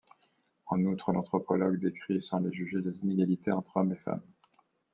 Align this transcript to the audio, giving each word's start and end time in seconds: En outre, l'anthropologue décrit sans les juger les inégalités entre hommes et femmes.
En 0.65 0.83
outre, 0.85 1.11
l'anthropologue 1.11 1.79
décrit 1.79 2.23
sans 2.23 2.39
les 2.39 2.51
juger 2.51 2.81
les 2.83 2.97
inégalités 3.01 3.51
entre 3.51 3.77
hommes 3.77 3.91
et 3.93 4.03
femmes. 4.03 4.23